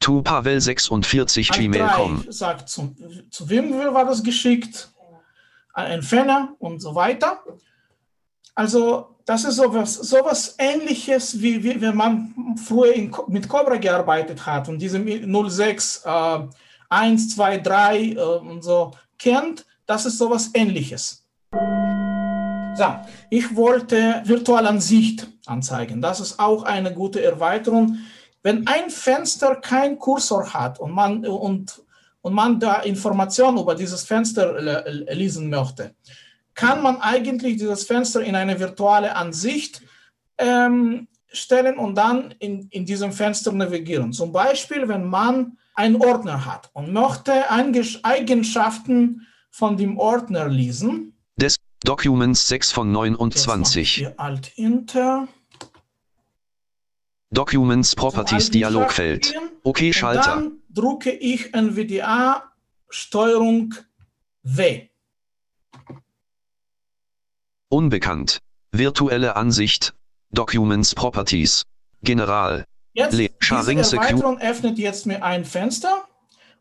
Tu 0.00 0.22
Pavel 0.22 0.60
46 0.60 1.50
gmail.com. 1.50 2.26
Sagt, 2.28 2.68
zu, 2.68 2.94
zu 3.30 3.48
wem 3.48 3.72
war 3.72 4.04
das 4.04 4.22
geschickt? 4.22 4.90
Ein 5.72 5.92
Empfänger 5.92 6.54
und 6.58 6.80
so 6.80 6.94
weiter. 6.94 7.42
Also, 8.54 9.16
das 9.24 9.44
ist 9.44 9.56
sowas, 9.56 9.94
sowas 9.94 10.54
ähnliches, 10.58 11.40
wie, 11.40 11.64
wie 11.64 11.80
wenn 11.80 11.96
man 11.96 12.56
früher 12.64 12.94
in, 12.94 13.12
mit 13.28 13.48
Cobra 13.48 13.76
gearbeitet 13.76 14.46
hat 14.46 14.68
und 14.68 14.78
diese 14.78 15.02
06, 15.02 16.02
äh, 16.04 16.38
1, 16.90 17.34
2, 17.34 17.58
3 17.58 17.98
äh, 17.98 18.14
und 18.20 18.62
so 18.62 18.92
kennt. 19.18 19.66
Das 19.86 20.06
ist 20.06 20.18
sowas 20.18 20.50
ähnliches. 20.54 21.24
So, 22.76 22.96
ich 23.30 23.56
wollte 23.56 24.22
Virtualansicht 24.24 25.28
anzeigen. 25.46 26.02
Das 26.02 26.20
ist 26.20 26.38
auch 26.38 26.64
eine 26.64 26.92
gute 26.92 27.22
Erweiterung. 27.22 27.98
Wenn 28.44 28.66
ein 28.66 28.90
Fenster 28.90 29.56
kein 29.56 29.98
Kursor 29.98 30.52
hat 30.52 30.78
und 30.78 30.92
man, 30.92 31.26
und, 31.26 31.82
und 32.20 32.34
man 32.34 32.60
da 32.60 32.82
Informationen 32.82 33.58
über 33.58 33.74
dieses 33.74 34.04
Fenster 34.04 34.84
lesen 35.12 35.48
möchte, 35.48 35.94
kann 36.54 36.82
man 36.82 37.00
eigentlich 37.00 37.56
dieses 37.56 37.84
Fenster 37.84 38.20
in 38.20 38.36
eine 38.36 38.60
virtuelle 38.60 39.16
Ansicht 39.16 39.82
ähm, 40.36 41.08
stellen 41.32 41.78
und 41.78 41.96
dann 41.96 42.32
in, 42.38 42.68
in 42.68 42.84
diesem 42.84 43.12
Fenster 43.12 43.50
navigieren. 43.50 44.12
Zum 44.12 44.30
Beispiel, 44.30 44.86
wenn 44.88 45.06
man 45.06 45.56
einen 45.74 45.96
Ordner 45.96 46.44
hat 46.44 46.70
und 46.74 46.92
möchte 46.92 47.50
Eigenschaften 47.50 49.26
von 49.50 49.78
dem 49.78 49.98
Ordner 49.98 50.48
lesen. 50.48 51.16
Des 51.36 51.56
Documents 51.82 52.46
6 52.48 52.72
von 52.72 52.92
29. 52.92 54.06
Alt-Inter. 54.18 55.28
Documents 57.34 57.96
Properties 57.96 58.48
Dialogfeld. 58.48 59.34
OK 59.64 59.92
Schalter. 59.92 60.36
Dann 60.36 60.58
drucke 60.70 61.10
ich 61.10 61.52
NVDA 61.52 62.44
Steuerung 62.88 63.74
W. 64.44 64.88
Unbekannt. 67.68 68.38
Virtuelle 68.70 69.34
Ansicht. 69.34 69.94
Documents 70.30 70.94
Properties. 70.94 71.64
General. 72.02 72.64
Jetzt, 72.92 73.14
Le 73.14 73.28
diese 73.28 73.96
Erweiterung 73.96 74.38
öffnet 74.38 74.78
jetzt 74.78 75.06
mir 75.06 75.24
ein 75.24 75.44
Fenster, 75.44 76.06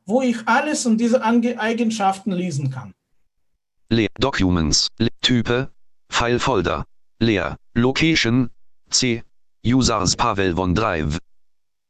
wo 0.07 0.23
ich 0.23 0.47
alles 0.47 0.87
und 0.87 0.97
diese 0.97 1.21
Ange 1.21 1.59
Eigenschaften 1.59 2.31
lesen 2.31 2.71
kann. 2.71 2.95
Le 3.89 4.07
Documents. 4.17 4.87
Le 4.97 5.09
Type. 5.21 5.69
File 6.09 6.39
Folder. 6.39 6.83
Leer. 7.19 7.57
Location. 7.75 8.49
C. 8.89 9.21
Users 9.65 10.17
Pavel 10.17 10.55
von 10.55 10.75
Drive. 10.75 11.19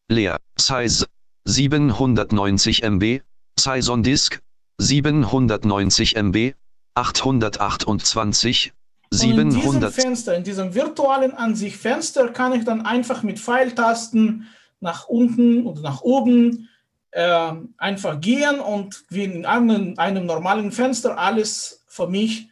Leer. 0.08 0.38
Size 0.60 1.08
790 1.46 2.84
MB. 2.84 3.22
Size 3.58 3.92
on 3.92 4.04
Disk 4.04 4.40
790 4.78 6.16
MB. 6.16 6.54
828 6.96 8.74
700. 9.10 9.54
in 9.54 9.62
diesem 9.62 9.92
Fenster, 9.92 10.36
in 10.36 10.44
diesem 10.44 10.76
virtuellen 10.76 11.34
Ansicht-Fenster 11.34 12.30
kann 12.30 12.54
ich 12.54 12.64
dann 12.64 12.86
einfach 12.86 13.24
mit 13.24 13.40
Pfeiltasten 13.40 14.48
nach 14.80 15.08
unten 15.08 15.66
und 15.66 15.82
nach 15.82 16.02
oben 16.02 16.70
äh, 17.12 17.54
einfach 17.78 18.22
gehen 18.22 18.60
und 18.60 19.04
wie 19.10 19.24
in 19.24 19.46
einem, 19.46 19.96
einem 19.98 20.26
normalen 20.28 20.72
Fenster 20.72 21.18
alles 21.18 21.84
für 21.88 22.08
mich 22.08 22.50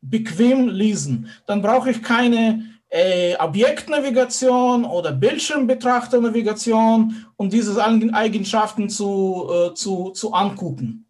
bequem 0.00 0.68
lesen. 0.68 1.28
Dann 1.46 1.62
brauche 1.62 1.90
ich 1.90 2.02
keine 2.02 2.75
äh, 2.88 3.36
Objektnavigation 3.36 4.84
oder 4.84 5.12
Bildschirmbetrachternavigation, 5.12 7.26
um 7.36 7.50
diese 7.50 7.82
Eigenschaften 7.82 8.88
zu, 8.88 9.50
äh, 9.50 9.74
zu, 9.74 10.10
zu 10.10 10.32
angucken. 10.32 11.06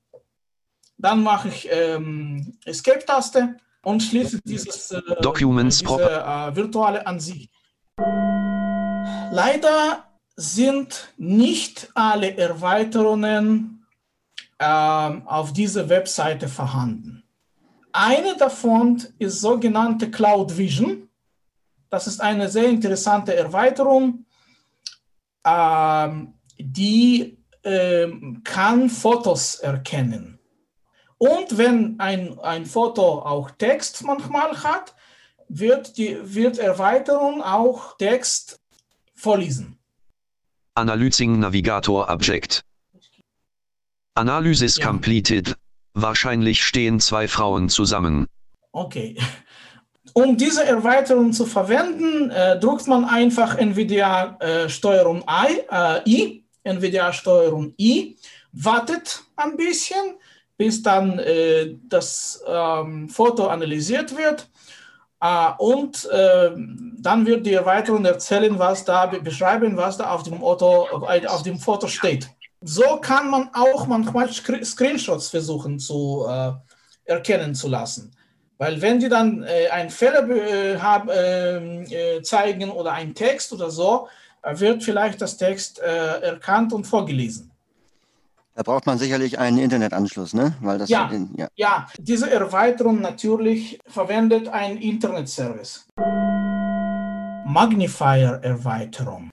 Dann 0.99 1.23
mache 1.23 1.49
ich 1.49 1.68
ähm, 1.71 2.54
Escape-Taste 2.64 3.56
und 3.83 4.02
schließe 4.02 4.40
dieses, 4.45 4.90
äh, 4.90 5.00
diese 5.21 6.00
äh, 6.00 6.56
virtuelle 6.56 7.06
Ansicht. 7.06 7.50
Leider 9.30 10.04
sind 10.37 11.12
nicht 11.16 11.90
alle 11.95 12.37
Erweiterungen 12.37 13.87
ähm, 14.59 15.23
auf 15.26 15.52
dieser 15.52 15.88
Webseite 15.88 16.49
vorhanden. 16.49 17.23
Eine 17.92 18.37
davon 18.37 19.02
ist 19.18 19.40
sogenannte 19.40 20.11
Cloud 20.11 20.56
Vision. 20.56 21.06
Das 21.97 22.07
ist 22.07 22.21
eine 22.21 22.50
sehr 22.50 22.69
interessante 22.69 23.35
Erweiterung, 23.35 24.26
ähm, 25.47 26.35
die 26.59 27.38
ähm, 27.65 28.43
kann 28.45 28.91
Fotos 28.91 29.55
erkennen. 29.55 30.38
Und 31.17 31.57
wenn 31.57 31.99
ein, 31.99 32.38
ein 32.41 32.67
Foto 32.67 33.21
auch 33.23 33.50
Text 33.53 34.05
manchmal 34.05 34.62
hat, 34.62 34.95
wird 35.49 35.97
die 35.97 36.19
wird 36.23 36.59
Erweiterung 36.59 37.43
auch 37.43 37.97
Text 37.97 38.61
vorlesen. 39.15 39.79
Analyzing 40.75 41.38
Navigator 41.38 42.11
Object. 42.11 42.62
Analysis 44.12 44.76
Ja. 44.76 44.87
completed. 44.87 45.57
Wahrscheinlich 45.95 46.62
stehen 46.62 47.00
zwei 47.00 47.26
Frauen 47.26 47.71
zusammen. 47.71 48.26
Okay. 48.73 49.17
Um 50.19 50.35
diese 50.39 50.65
Erweiterung 50.65 51.31
zu 51.35 51.45
verwenden, 51.45 52.31
äh, 52.31 52.59
drückt 52.59 52.87
man 52.87 53.05
einfach 53.05 53.59
NVIDIA 53.59 54.39
äh, 54.41 54.67
Steuerung 54.67 55.23
I, 55.29 55.61
äh, 55.71 56.01
I, 56.09 56.45
NVIDIA 56.65 57.13
Steuerung 57.13 57.75
I, 57.79 58.17
wartet 58.51 59.23
ein 59.37 59.59
bisschen, 59.59 60.17
bis 60.57 60.83
dann 60.83 61.19
äh, 61.19 61.75
das 61.87 62.43
ähm, 62.47 63.11
Foto 63.11 63.49
analysiert 63.49 64.17
wird. 64.17 64.49
Äh, 65.21 65.51
und 65.59 66.07
äh, 66.07 66.51
dann 66.99 67.27
wird 67.27 67.45
die 67.45 67.53
Erweiterung 67.53 68.03
erzählen, 68.07 68.59
was 68.59 68.87
da, 68.87 69.05
be- 69.05 69.21
beschreiben, 69.21 69.77
was 69.77 69.99
da 69.99 70.09
auf 70.13 70.23
dem, 70.23 70.43
Auto, 70.43 70.87
äh, 71.11 71.27
auf 71.27 71.43
dem 71.43 71.59
Foto 71.59 71.89
steht. 71.89 72.27
So 72.63 72.97
kann 73.03 73.29
man 73.29 73.51
auch 73.53 73.87
manchmal 73.87 74.29
Scre- 74.29 74.65
Screenshots 74.65 75.29
versuchen 75.29 75.79
zu 75.79 76.27
erkennen 77.05 77.55
zu 77.55 77.69
lassen. 77.69 78.16
Weil 78.59 78.81
wenn 78.81 78.99
die 79.01 79.09
dann 79.09 79.43
äh, 79.43 79.69
einen 79.69 79.91
Fehler 79.91 80.29
äh, 80.31 80.79
hab, 80.79 81.11
ähm, 81.11 81.85
äh, 81.91 82.23
zeigen 82.23 82.71
oder 82.71 82.93
einen 82.93 83.15
Text 83.15 83.53
oder 83.53 83.71
so, 83.71 84.09
äh, 84.43 84.59
wird 84.59 84.83
vielleicht 84.83 85.21
das 85.21 85.37
Text 85.37 85.79
äh, 85.79 86.21
erkannt 86.21 86.73
und 86.73 86.87
vorgelesen. 86.87 87.51
Da 88.55 88.63
braucht 88.63 88.87
man 88.87 88.97
sicherlich 88.97 89.39
einen 89.39 89.59
Internetanschluss, 89.59 90.33
ne? 90.33 90.55
Weil 90.63 90.79
das 90.79 90.89
Ja. 90.89 91.11
ja. 91.37 91.49
Ja, 91.57 91.87
diese 91.99 92.31
Erweiterung 92.31 93.03
natürlich 93.03 93.79
verwendet 93.87 94.49
einen 94.49 94.79
Internetservice. 94.79 95.87
Magnifier-Erweiterung. 97.45 99.31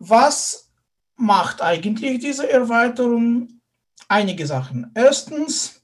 Was 0.00 0.68
macht 1.16 1.62
eigentlich 1.62 2.18
diese 2.18 2.50
Erweiterung? 2.50 3.60
Einige 4.08 4.44
Sachen. 4.46 4.90
Erstens, 4.94 5.79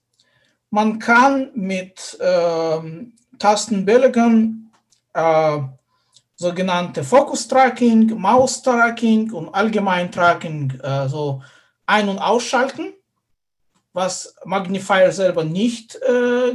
man 0.77 0.99
kann 0.99 1.53
mit 1.55 2.19
ähm, 2.21 3.15
Tastenbelegen 3.39 4.71
äh, 5.15 5.59
sogenannte 6.35 7.03
Focus-Tracking, 7.03 8.21
Maus-Tracking 8.21 9.33
und 9.33 9.49
Allgemein-Tracking 9.55 10.79
äh, 10.83 11.09
so 11.09 11.43
ein- 11.87 12.11
und 12.11 12.19
ausschalten 12.19 12.93
was 13.95 14.35
Magnifier 14.45 15.11
selber 15.11 15.43
nicht 15.45 15.97
äh, 16.03 16.55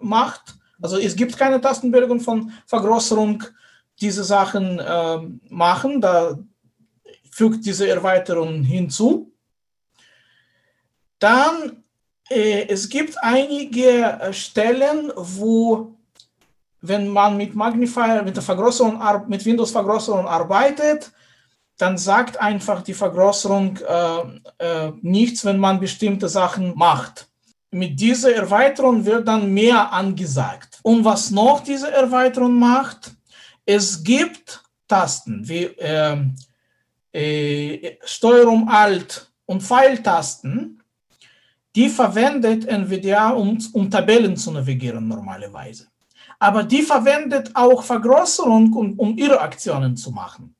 macht. 0.00 0.56
Also 0.82 0.98
es 0.98 1.16
gibt 1.16 1.38
keine 1.38 1.58
Tastenbelegung 1.62 2.20
von 2.20 2.52
Vergrößerung. 2.66 3.42
Diese 3.98 4.22
Sachen 4.22 4.78
ähm, 4.86 5.40
machen, 5.48 6.02
da 6.02 6.38
fügt 7.30 7.64
diese 7.64 7.88
Erweiterung 7.88 8.62
hinzu. 8.62 9.32
Dann, 11.18 11.54
äh, 11.54 11.79
es 12.30 12.88
gibt 12.88 13.16
einige 13.22 14.02
äh, 14.02 14.32
Stellen, 14.32 15.12
wo, 15.16 15.92
wenn 16.80 17.08
man 17.08 17.36
mit 17.36 17.54
Magnifier, 17.54 18.22
mit 18.22 18.36
der 18.36 18.42
Vergrößerung, 18.42 19.02
mit 19.26 19.44
Windows-Vergrößerung 19.44 20.26
arbeitet, 20.26 21.10
dann 21.76 21.98
sagt 21.98 22.38
einfach 22.40 22.82
die 22.82 22.94
Vergrößerung 22.94 23.78
äh, 23.78 24.20
äh, 24.58 24.92
nichts, 25.02 25.44
wenn 25.44 25.58
man 25.58 25.80
bestimmte 25.80 26.28
Sachen 26.28 26.76
macht. 26.76 27.26
Mit 27.72 27.98
dieser 27.98 28.34
Erweiterung 28.34 29.04
wird 29.04 29.26
dann 29.26 29.52
mehr 29.52 29.92
angesagt. 29.92 30.78
Und 30.82 31.04
was 31.04 31.30
noch 31.30 31.60
diese 31.60 31.90
Erweiterung 31.90 32.58
macht, 32.58 33.12
es 33.64 34.02
gibt 34.02 34.62
Tasten 34.86 35.48
wie 35.48 35.64
ähm, 35.78 36.34
äh, 37.12 37.96
Steuerung 38.04 38.68
Alt 38.68 39.30
und 39.46 39.62
Pfeiltasten, 39.62 40.79
die 41.74 41.88
verwendet 41.88 42.66
NVIDIA, 42.66 43.30
um, 43.30 43.58
um 43.72 43.90
Tabellen 43.90 44.36
zu 44.36 44.50
navigieren 44.50 45.06
normalerweise. 45.06 45.86
Aber 46.38 46.64
die 46.64 46.82
verwendet 46.82 47.50
auch 47.54 47.82
Vergrößerung, 47.82 48.72
um, 48.72 48.98
um 48.98 49.16
ihre 49.16 49.40
Aktionen 49.40 49.96
zu 49.96 50.10
machen. 50.10 50.54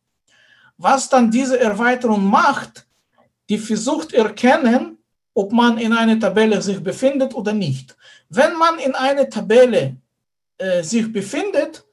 Was 0.77 1.09
dann 1.09 1.31
diese 1.31 1.59
Erweiterung 1.59 2.25
macht, 2.25 2.87
die 3.49 3.59
versucht 3.59 4.13
erkennen, 4.13 4.99
ob 5.35 5.53
man 5.53 5.79
in 5.79 5.93
einer 5.93 6.19
Tabelle 6.19 6.61
sich 6.63 6.83
befindet 6.83 7.35
oder 7.35 7.53
nicht. 7.53 7.97
Wenn 8.29 8.57
man 8.57 8.79
in 8.79 8.95
einer 8.95 9.29
Tabelle 9.29 9.97
äh, 10.59 10.83
sich 10.83 11.13
befindet, 11.13 11.85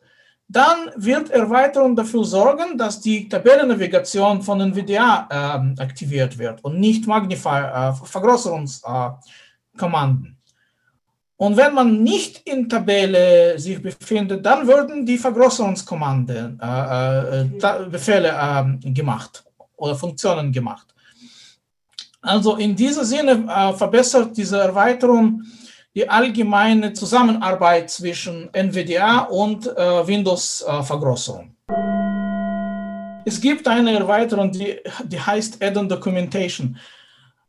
dann 0.49 0.91
wird 0.95 1.29
Erweiterung 1.29 1.95
dafür 1.95 2.23
sorgen, 2.23 2.75
dass 2.77 3.01
die 3.01 3.27
Tabellennavigation 3.27 4.41
von 4.41 4.61
NVIDIA 4.61 5.27
ähm, 5.29 5.75
aktiviert 5.77 6.37
wird 6.37 6.63
und 6.63 6.79
nicht 6.79 7.05
Magnifier, 7.05 7.73
äh, 7.73 7.91
Vergrößerungskommanden. 8.05 10.37
Und 11.35 11.55
wenn 11.55 11.73
man 11.73 12.01
nicht 12.01 12.47
in 12.47 12.69
Tabelle 12.69 13.59
sich 13.59 13.81
befindet, 13.81 14.45
dann 14.45 14.65
würden 14.65 15.05
die 15.05 15.17
Vergrößerungskommanden, 15.17 16.59
äh, 16.59 17.41
äh, 17.41 17.45
Befehle 17.91 18.29
äh, 18.29 18.63
gemacht 18.91 19.43
oder 19.75 19.95
Funktionen 19.95 20.51
gemacht. 20.51 20.87
Also 22.21 22.55
in 22.55 22.75
diesem 22.75 23.03
Sinne 23.03 23.45
äh, 23.47 23.73
verbessert 23.73 24.35
diese 24.35 24.59
Erweiterung 24.59 25.43
die 25.97 26.07
allgemeine 26.07 26.93
Zusammenarbeit 26.93 27.89
zwischen 27.89 28.49
NVIDIA 28.53 29.21
und 29.21 29.65
äh, 29.65 30.05
Windows-Vergrößerung. 30.05 31.55
es 33.25 33.41
gibt 33.41 33.67
eine 33.67 33.93
Erweiterung, 33.97 34.51
die, 34.51 34.75
die 35.03 35.19
heißt 35.19 35.63
Add-on 35.63 35.89
Documentation. 35.89 36.77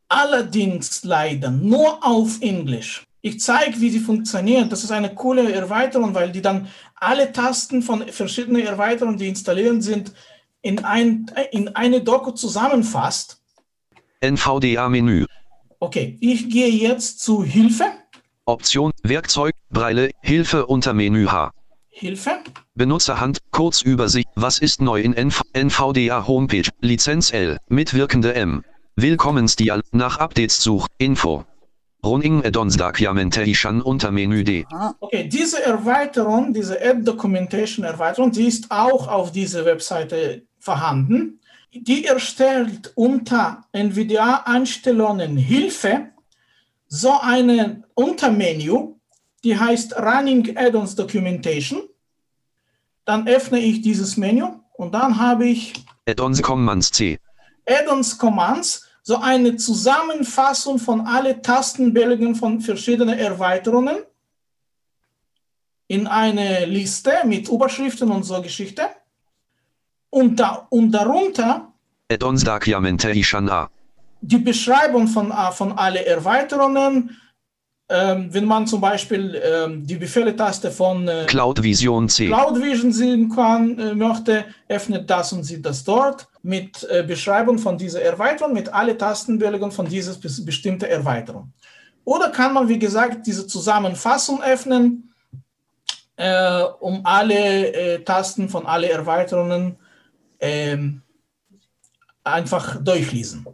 Allerdings 0.08 1.04
leider 1.04 1.50
nur 1.50 2.02
auf 2.02 2.40
Englisch. 2.40 3.04
Ich 3.20 3.38
zeige, 3.38 3.78
wie 3.82 3.90
sie 3.90 4.00
funktioniert. 4.00 4.72
Das 4.72 4.82
ist 4.82 4.92
eine 4.92 5.14
coole 5.14 5.52
Erweiterung, 5.52 6.14
weil 6.14 6.32
die 6.32 6.40
dann 6.40 6.68
alle 6.94 7.30
Tasten 7.30 7.82
von 7.82 8.08
verschiedenen 8.08 8.64
Erweiterungen, 8.64 9.18
die 9.18 9.28
installiert 9.28 9.82
sind, 9.82 10.14
in, 10.62 10.82
ein, 10.86 11.30
in 11.52 11.68
eine 11.76 12.00
Doku 12.00 12.30
zusammenfasst. 12.30 13.42
NVDA-Menü. 14.22 15.26
Okay, 15.80 16.16
ich 16.22 16.48
gehe 16.48 16.70
jetzt 16.70 17.20
zu 17.20 17.44
Hilfe. 17.44 17.97
Option, 18.48 18.92
Werkzeug, 19.02 19.52
Breile, 19.68 20.10
Hilfe 20.22 20.64
unter 20.64 20.94
Menü 20.94 21.26
H. 21.26 21.50
Hilfe. 21.90 22.30
Benutzerhand, 22.74 23.40
Kurzübersicht, 23.50 24.28
was 24.36 24.58
ist 24.58 24.80
neu 24.80 25.02
in 25.02 25.12
NV 25.12 25.42
NVDA 25.52 26.26
Homepage, 26.26 26.70
Lizenz 26.80 27.30
L, 27.30 27.58
mitwirkende 27.68 28.34
M. 28.34 28.64
Willkommensdial, 28.96 29.82
nach 29.92 30.18
Updates 30.18 30.62
such, 30.62 30.86
Info. 30.96 31.44
Running 32.02 32.42
Addons 32.42 32.78
Documentation 32.78 33.82
unter 33.82 34.10
Menü 34.10 34.44
D. 34.44 34.64
Okay, 35.00 35.28
diese 35.28 35.62
Erweiterung, 35.62 36.54
diese 36.54 36.80
Add 36.80 37.02
Documentation 37.02 37.84
Erweiterung, 37.84 38.32
die 38.32 38.46
ist 38.46 38.70
auch 38.70 39.08
auf 39.08 39.30
dieser 39.30 39.66
Webseite 39.66 40.46
vorhanden. 40.58 41.40
Die 41.74 42.06
erstellt 42.06 42.92
unter 42.94 43.66
NVIDIA 43.74 44.44
Einstellungen 44.46 45.36
Hilfe 45.36 46.12
so 46.88 47.12
eine 47.20 47.84
Untermenü, 47.94 48.94
die 49.44 49.58
heißt 49.58 49.96
Running 49.96 50.56
Add-ons 50.56 50.94
Documentation. 50.96 51.82
Dann 53.04 53.28
öffne 53.28 53.60
ich 53.60 53.82
dieses 53.82 54.16
Menü 54.16 54.44
und 54.74 54.92
dann 54.92 55.18
habe 55.18 55.46
ich 55.46 55.74
Addons 56.08 56.42
Commands 56.42 56.90
C. 56.90 57.18
Add-ons 57.66 58.18
Commands, 58.18 58.86
so 59.02 59.18
eine 59.18 59.56
Zusammenfassung 59.56 60.78
von 60.78 61.02
alle 61.02 61.40
Tastenbelegen 61.40 62.34
von 62.34 62.60
verschiedenen 62.60 63.18
Erweiterungen 63.18 63.98
in 65.86 66.06
eine 66.06 66.66
Liste 66.66 67.12
mit 67.24 67.48
Überschriften 67.48 68.10
und 68.10 68.24
so 68.24 68.40
Geschichte. 68.42 68.88
Und, 70.10 70.40
da, 70.40 70.66
und 70.70 70.90
darunter 70.92 71.72
Addons 72.10 72.44
Documentation 72.44 73.50
A. 73.50 73.70
die 74.20 74.38
Beschreibung 74.38 75.06
von, 75.06 75.30
äh, 75.30 75.52
von 75.52 75.72
alle 75.72 76.04
Erweiterungen. 76.04 77.16
Ähm, 77.90 78.28
wenn 78.34 78.44
man 78.44 78.66
zum 78.66 78.82
Beispiel 78.82 79.40
ähm, 79.42 79.86
die 79.86 79.96
Befehle-Taste 79.96 80.70
von 80.70 81.08
äh, 81.08 81.24
Cloud 81.26 81.62
Vision 81.62 82.06
C. 82.06 82.26
Cloud 82.26 82.60
Vision 82.60 82.92
sehen 82.92 83.30
kann, 83.34 83.78
äh, 83.78 83.94
möchte, 83.94 84.44
öffnet 84.68 85.08
das 85.08 85.32
und 85.32 85.44
sieht 85.44 85.64
das 85.64 85.84
dort 85.84 86.28
mit 86.42 86.86
äh, 86.90 87.02
Beschreibung 87.02 87.56
von 87.58 87.78
dieser 87.78 88.02
Erweiterung, 88.02 88.52
mit 88.52 88.68
alle 88.68 88.98
Tastenbelegungen 88.98 89.72
von 89.72 89.88
dieser 89.88 90.12
bes- 90.12 90.44
bestimmten 90.44 90.84
Erweiterung. 90.84 91.50
Oder 92.04 92.28
kann 92.28 92.52
man, 92.52 92.68
wie 92.68 92.78
gesagt, 92.78 93.26
diese 93.26 93.46
Zusammenfassung 93.46 94.42
öffnen, 94.42 95.14
äh, 96.16 96.64
um 96.80 97.00
alle 97.04 97.72
äh, 97.72 98.04
Tasten 98.04 98.50
von 98.50 98.66
alle 98.66 98.90
Erweiterungen 98.90 99.78
ähm, 100.40 101.00
einfach 102.22 102.82
durchlesen. 102.84 103.46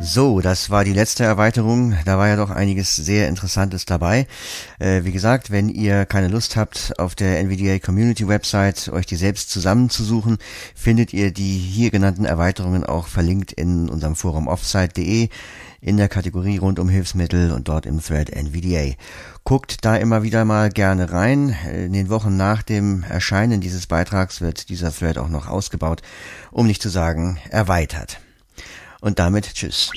So, 0.00 0.40
das 0.40 0.70
war 0.70 0.84
die 0.84 0.92
letzte 0.92 1.24
Erweiterung. 1.24 1.96
Da 2.04 2.18
war 2.18 2.28
ja 2.28 2.36
doch 2.36 2.50
einiges 2.50 2.94
sehr 2.94 3.26
Interessantes 3.26 3.84
dabei. 3.84 4.28
Äh, 4.78 5.02
wie 5.02 5.10
gesagt, 5.10 5.50
wenn 5.50 5.68
ihr 5.68 6.06
keine 6.06 6.28
Lust 6.28 6.54
habt, 6.54 6.98
auf 7.00 7.16
der 7.16 7.40
NVDA 7.40 7.80
Community 7.80 8.28
Website 8.28 8.90
euch 8.90 9.06
die 9.06 9.16
selbst 9.16 9.50
zusammenzusuchen, 9.50 10.38
findet 10.76 11.12
ihr 11.12 11.32
die 11.32 11.58
hier 11.58 11.90
genannten 11.90 12.24
Erweiterungen 12.24 12.84
auch 12.84 13.08
verlinkt 13.08 13.52
in 13.52 13.88
unserem 13.88 14.14
Forum 14.14 14.46
offsite.de 14.46 15.30
in 15.80 15.96
der 15.96 16.08
Kategorie 16.08 16.58
rund 16.58 16.78
um 16.78 16.88
Hilfsmittel 16.88 17.50
und 17.50 17.68
dort 17.68 17.84
im 17.84 18.00
Thread 18.00 18.30
NVDA. 18.30 18.94
Guckt 19.42 19.84
da 19.84 19.96
immer 19.96 20.22
wieder 20.22 20.44
mal 20.44 20.70
gerne 20.70 21.12
rein. 21.12 21.56
In 21.72 21.92
den 21.92 22.08
Wochen 22.08 22.36
nach 22.36 22.62
dem 22.62 23.04
Erscheinen 23.08 23.60
dieses 23.60 23.86
Beitrags 23.86 24.40
wird 24.40 24.68
dieser 24.68 24.92
Thread 24.92 25.18
auch 25.18 25.28
noch 25.28 25.48
ausgebaut, 25.48 26.02
um 26.52 26.66
nicht 26.66 26.82
zu 26.82 26.88
sagen 26.88 27.38
erweitert. 27.50 28.20
Und 29.00 29.18
damit 29.18 29.54
tschüss. 29.54 29.90